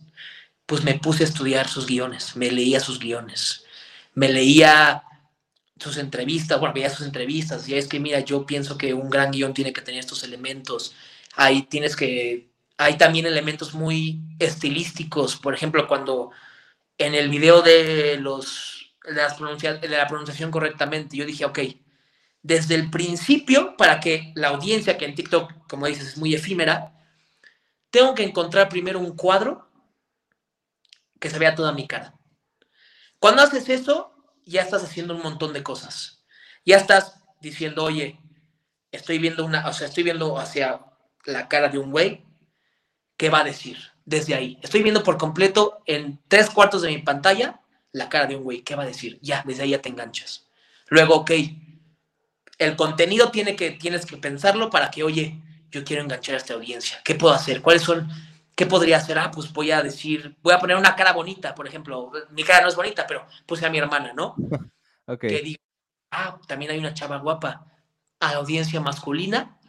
[0.68, 3.66] Pues me puse a estudiar sus guiones, me leía sus guiones,
[4.14, 5.02] me leía
[5.80, 9.32] sus entrevistas, bueno, veía sus entrevistas, y es que mira, yo pienso que un gran
[9.32, 10.94] guion tiene que tener estos elementos,
[11.36, 16.30] ahí tienes que, hay también elementos muy estilísticos, por ejemplo, cuando
[16.98, 21.60] en el video de los, de, la pronunciación correctamente, yo dije, ok,
[22.42, 26.94] desde el principio, para que la audiencia, que en TikTok, como dices, es muy efímera,
[27.90, 29.70] tengo que encontrar primero un cuadro
[31.20, 32.14] que se vea toda mi cara.
[33.20, 34.14] Cuando haces eso,
[34.46, 36.26] ya estás haciendo un montón de cosas.
[36.66, 38.20] Ya estás diciendo, oye,
[38.92, 40.82] estoy viendo una, o sea, estoy viendo hacia
[41.26, 42.26] la cara de un güey,
[43.18, 43.78] ¿qué va a decir?
[44.06, 44.60] Desde ahí.
[44.62, 47.62] Estoy viendo por completo en tres cuartos de mi pantalla
[47.94, 49.20] la cara de un güey, ¿qué va a decir?
[49.22, 50.48] Ya, desde ahí ya te enganchas.
[50.88, 51.32] Luego, ok,
[52.58, 56.56] el contenido tiene que, tienes que pensarlo para que, oye, yo quiero enganchar a esta
[56.56, 57.00] audiencia.
[57.04, 57.62] ¿Qué puedo hacer?
[57.62, 58.10] ¿Cuáles son
[58.56, 59.18] ¿Qué podría hacer?
[59.18, 62.12] Ah, pues voy a decir, voy a poner una cara bonita, por ejemplo.
[62.32, 64.36] Mi cara no es bonita, pero puse a mi hermana, ¿no?
[65.20, 65.60] Que diga,
[66.12, 67.66] ah, también hay una chava guapa.
[68.22, 69.60] A la audiencia masculina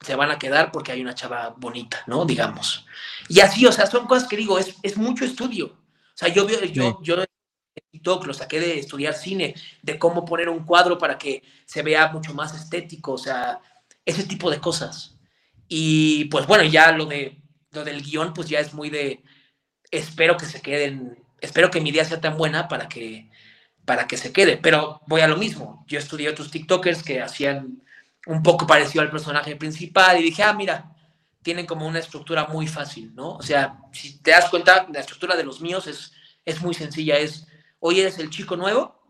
[0.00, 2.24] se van a quedar porque hay una chava bonita, ¿no?
[2.24, 2.86] Digamos.
[3.28, 5.66] Y así, o sea, son cosas que digo, es, es mucho estudio.
[5.66, 7.24] O sea, yo, yo, yo
[7.90, 12.08] TikTok lo saqué de estudiar cine, de cómo poner un cuadro para que se vea
[12.08, 13.60] mucho más estético, o sea,
[14.04, 15.16] ese tipo de cosas.
[15.68, 17.40] Y pues bueno, ya lo de
[17.72, 19.22] lo del guion, pues ya es muy de,
[19.90, 23.30] espero que se queden, espero que mi idea sea tan buena para que,
[23.84, 27.82] para que se quede, pero voy a lo mismo, yo estudié otros TikTokers que hacían
[28.26, 30.92] un poco parecido al personaje principal y dije, ah, mira,
[31.42, 33.32] tienen como una estructura muy fácil, ¿no?
[33.36, 36.12] O sea, si te das cuenta, la estructura de los míos es,
[36.44, 37.46] es muy sencilla, es,
[37.78, 39.00] hoy eres el chico nuevo,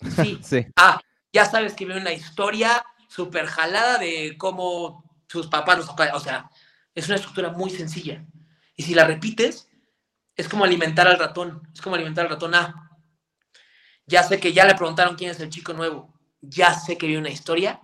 [0.16, 0.38] sí.
[0.42, 0.66] sí.
[0.76, 1.00] Ah,
[1.32, 5.88] ya sabes que viene una historia súper jalada de cómo sus papás los...
[5.88, 6.50] O sea,
[6.94, 8.24] es una estructura muy sencilla.
[8.76, 9.68] Y si la repites,
[10.36, 11.68] es como alimentar al ratón.
[11.72, 12.54] Es como alimentar al ratón.
[12.54, 12.90] Ah,
[14.06, 16.12] ya sé que ya le preguntaron quién es el chico nuevo.
[16.40, 17.80] Ya sé que vi una historia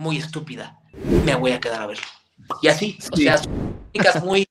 [0.00, 0.80] muy estúpida.
[1.24, 2.02] Me voy a quedar a verlo.
[2.62, 4.48] Y así, o sea, son muy,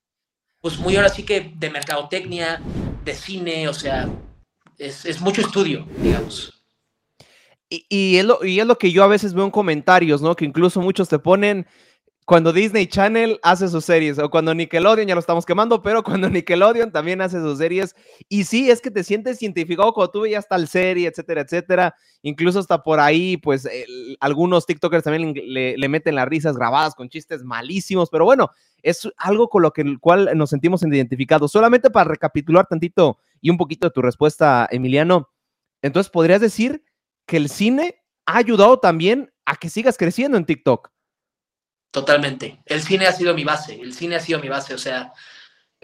[0.62, 2.62] pues muy ahora sí que de mercadotecnia,
[3.04, 4.08] de cine, o sea,
[4.78, 6.54] es, mucho estudio, digamos.
[7.68, 10.36] Y, y, es lo, y es lo que yo a veces veo en comentarios, ¿no?
[10.36, 11.66] Que incluso muchos te ponen,
[12.30, 16.30] cuando Disney Channel hace sus series o cuando Nickelodeon, ya lo estamos quemando, pero cuando
[16.30, 17.96] Nickelodeon también hace sus series.
[18.28, 21.96] Y sí, es que te sientes identificado cuando tú veías tal serie, etcétera, etcétera.
[22.22, 23.68] Incluso hasta por ahí, pues
[24.20, 28.52] algunos TikTokers también le, meten las risas grabadas con chistes malísimos, pero bueno,
[28.84, 31.52] es algo con lo que el cual nos sentimos identificados.
[31.52, 35.32] Solamente para recapitular tantito y un poquito de tu respuesta, Emiliano.
[35.82, 36.84] Entonces, ¿podrías decir
[37.26, 40.92] que el cine ha ayudado también a que sigas creciendo en TikTok?
[41.92, 42.62] Totalmente.
[42.66, 45.12] El cine ha sido mi base, el cine ha sido mi base, o sea,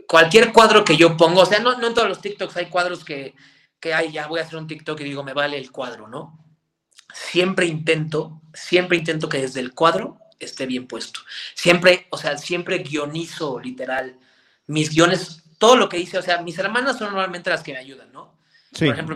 [0.07, 3.33] cualquier cuadro que yo pongo, o sea, no, en todos los TikToks hay cuadros que,
[3.79, 6.39] que, ay, ya voy a hacer un TikTok y digo, me vale el cuadro, ¿no?
[7.11, 11.21] Siempre intento, siempre intento que desde el cuadro esté bien puesto.
[11.55, 14.19] Siempre, o sea, siempre guionizo, literal,
[14.67, 17.79] mis guiones, todo lo que hice, o sea, mis hermanas son normalmente las que me
[17.79, 18.37] ayudan, ¿no?
[18.77, 19.15] Por ejemplo,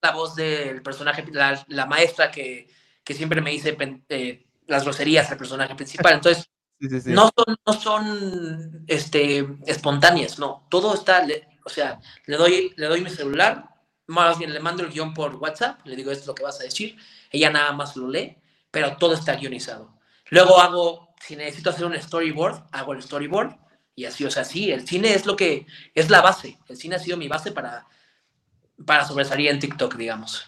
[0.00, 2.68] la voz del personaje, la, maestra que,
[3.04, 3.76] que, siempre me dice...
[4.08, 6.14] Eh, las groserías al personaje principal.
[6.14, 6.48] Entonces,
[7.06, 10.66] No, son, no son este, espontáneas, no.
[10.70, 11.26] Todo está,
[11.64, 13.68] o sea, le doy, le doy mi celular,
[14.06, 16.58] más bien le mando el guion por WhatsApp, le digo esto es lo que vas
[16.60, 16.96] a decir,
[17.30, 18.38] ella nada más lo lee,
[18.70, 19.98] pero todo está guionizado.
[20.30, 23.56] Luego hago, si necesito hacer un storyboard, hago el storyboard
[23.94, 26.96] y así, o sea, sí, el cine es lo que, es la base, el cine
[26.96, 27.86] ha sido mi base para,
[28.86, 30.46] para sobresalir en TikTok, digamos.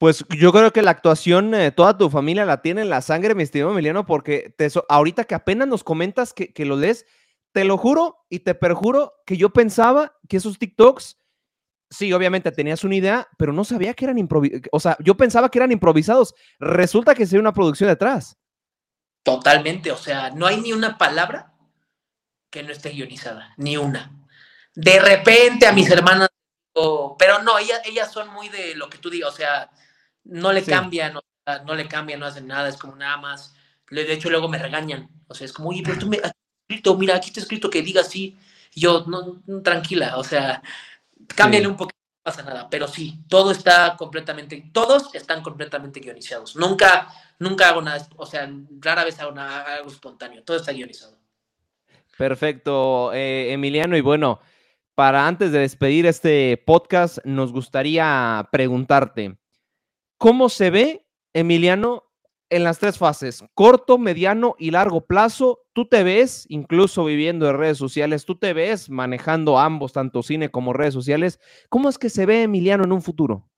[0.00, 3.34] Pues yo creo que la actuación, eh, toda tu familia la tiene en la sangre,
[3.34, 7.04] mi estimado Emiliano, porque te, ahorita que apenas nos comentas que, lo lees,
[7.52, 11.18] te lo juro y te perjuro que yo pensaba que esos TikToks,
[11.90, 14.68] sí, obviamente tenías una idea, pero no sabía que eran improvisados.
[14.72, 16.34] O sea, yo pensaba que eran improvisados.
[16.58, 18.38] Resulta que hay una producción detrás.
[19.22, 21.52] Totalmente, o sea, no hay ni una palabra
[22.48, 24.10] que no esté guionizada, ni una.
[24.74, 26.30] De repente a mis hermanas,
[27.18, 29.70] pero no, ellas, ellas son muy de lo que tú digas, o sea,
[30.24, 31.14] no le cambian,
[31.64, 33.54] no, le cambian, no hacen nada, es como nada más.
[33.90, 35.08] De hecho, luego me regañan.
[35.26, 36.32] O sea, es como, oye, pero tú me has
[36.68, 38.38] escrito, mira, aquí está escrito que diga así.
[38.74, 40.62] yo, no, tranquila, o sea,
[41.34, 42.68] cámbiale un poquito, no pasa nada.
[42.70, 46.56] Pero sí, todo está completamente, todos están completamente guionizados.
[46.56, 47.08] Nunca,
[47.38, 48.48] nunca hago nada, o sea,
[48.80, 51.18] rara vez hago nada, algo espontáneo, todo está guionizado.
[52.16, 53.96] Perfecto, eh, Emiliano.
[53.96, 54.40] Y bueno,
[54.94, 59.39] para antes de despedir este podcast, nos gustaría preguntarte,
[60.20, 62.04] ¿cómo se ve, Emiliano,
[62.50, 65.62] en las tres fases, corto, mediano y largo plazo?
[65.72, 70.50] ¿Tú te ves, incluso viviendo en redes sociales, tú te ves manejando ambos, tanto cine
[70.50, 71.40] como redes sociales?
[71.70, 73.48] ¿Cómo es que se ve Emiliano en un futuro?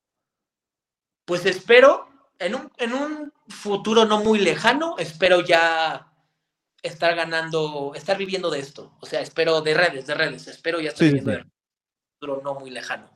[1.25, 2.07] Pues espero,
[2.39, 6.15] en un, en un futuro no muy lejano, espero ya
[6.81, 8.97] estar ganando, estar viviendo de esto.
[9.01, 11.53] O sea, espero de redes, de redes, espero ya estar viviendo de redes.
[12.21, 13.12] Pero no muy lejano.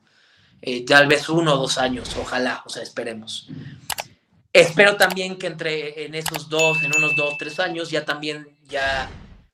[0.61, 3.49] Eh, tal vez uno o dos años, ojalá, o sea, esperemos.
[4.51, 9.09] Espero también que entre en esos dos, en unos dos, tres años, ya también ya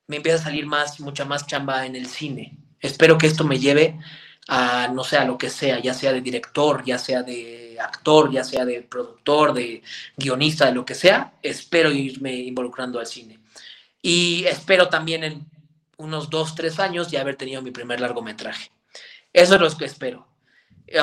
[0.08, 2.58] me empiece a salir más, mucha más chamba en el cine.
[2.80, 4.00] Espero que esto me lleve
[4.48, 8.32] a, no sé, a lo que sea, ya sea de director, ya sea de actor,
[8.32, 9.82] ya sea de productor, de
[10.18, 11.34] guionista, de lo que sea.
[11.42, 13.40] Espero irme involucrando al cine.
[14.02, 15.46] Y espero también en
[15.98, 18.72] unos dos, tres años ya haber tenido mi primer largometraje.
[19.32, 20.28] Eso es lo que espero.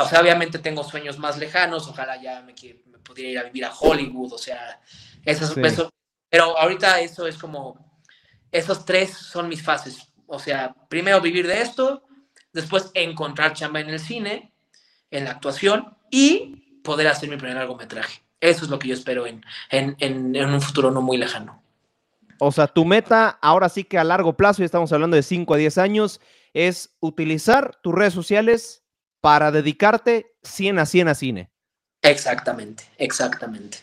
[0.00, 2.54] O sea, obviamente tengo sueños más lejanos, ojalá ya me,
[2.86, 4.80] me pudiera ir a vivir a Hollywood, o sea,
[5.24, 5.60] eso, sí.
[5.64, 5.90] eso,
[6.28, 7.98] pero ahorita eso es como,
[8.52, 10.12] esos tres son mis fases.
[10.26, 12.04] O sea, primero vivir de esto,
[12.52, 14.52] después encontrar chamba en el cine,
[15.10, 18.22] en la actuación y poder hacer mi primer largometraje.
[18.40, 21.62] Eso es lo que yo espero en, en, en, en un futuro no muy lejano.
[22.38, 25.52] O sea, tu meta ahora sí que a largo plazo, ya estamos hablando de 5
[25.52, 26.20] a 10 años,
[26.54, 28.79] es utilizar tus redes sociales
[29.20, 31.50] para dedicarte 100 a 100 a cine.
[32.02, 33.78] Exactamente, exactamente.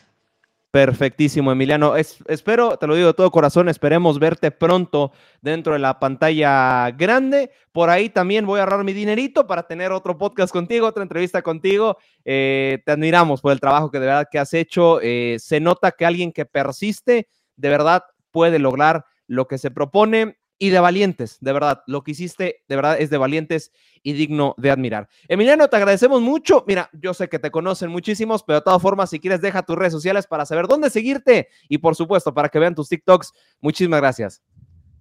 [0.71, 1.95] Perfectísimo, Emiliano.
[1.95, 5.11] Es, espero, te lo digo de todo corazón, esperemos verte pronto
[5.41, 7.51] dentro de la pantalla grande.
[7.71, 11.41] Por ahí también voy a ahorrar mi dinerito para tener otro podcast contigo, otra entrevista
[11.41, 11.97] contigo.
[12.25, 14.99] Eh, te admiramos por el trabajo que de verdad que has hecho.
[15.01, 20.38] Eh, se nota que alguien que persiste, de verdad puede lograr lo que se propone
[20.60, 24.55] y de valientes, de verdad, lo que hiciste de verdad es de valientes y digno
[24.58, 25.08] de admirar.
[25.28, 26.64] Emiliano, te agradecemos mucho.
[26.68, 29.76] Mira, yo sé que te conocen muchísimos, pero de todas formas, si quieres, deja tus
[29.76, 33.34] redes sociales para saber dónde seguirte y por supuesto, para que vean tus TikToks.
[33.62, 34.41] Muchísimas gracias.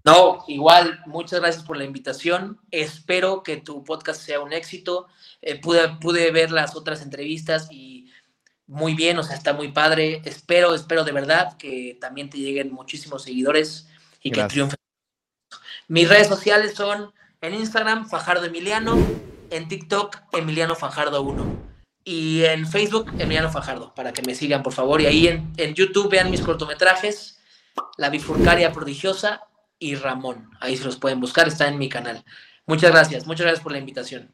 [0.05, 2.61] No, igual, muchas gracias por la invitación.
[2.71, 5.09] Espero que tu podcast sea un éxito.
[5.43, 8.13] Eh, pude, pude ver las otras entrevistas y
[8.69, 10.23] muy bien, o sea, está muy padre.
[10.25, 13.89] Espero, espero de verdad que también te lleguen muchísimos seguidores
[14.23, 14.49] y Gracias.
[14.49, 14.86] que triunfen.
[15.89, 18.97] Mis redes sociales son en Instagram, Fajardo Emiliano,
[19.51, 21.67] en TikTok, Emiliano Fajardo 1
[22.03, 25.01] y en Facebook, Emiliano Fajardo, para que me sigan, por favor.
[25.01, 27.41] Y ahí en, en YouTube vean mis cortometrajes,
[27.97, 29.43] La Bifurcaria Prodigiosa
[29.79, 30.51] y Ramón.
[30.61, 32.25] Ahí se los pueden buscar, está en mi canal.
[32.67, 34.31] Muchas gracias, muchas gracias por la invitación.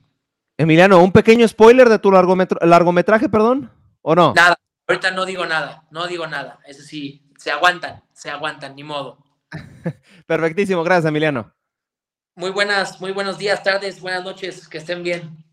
[0.59, 3.70] Emiliano, un pequeño spoiler de tu largometra largometraje, perdón.
[4.03, 4.32] ¿O no?
[4.34, 6.59] Nada, ahorita no digo nada, no digo nada.
[6.66, 9.22] Eso sí, se aguantan, se aguantan, ni modo.
[10.26, 11.55] Perfectísimo, gracias, Emiliano.
[12.34, 15.44] Muy buenas, muy buenos días, tardes, buenas noches, que estén bien.